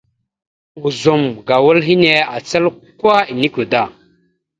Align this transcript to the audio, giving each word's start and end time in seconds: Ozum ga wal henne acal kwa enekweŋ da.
Ozum 0.87 1.23
ga 1.47 1.57
wal 1.65 1.79
henne 1.87 2.13
acal 2.37 2.65
kwa 2.99 3.15
enekweŋ 3.31 3.65
da. 3.71 3.83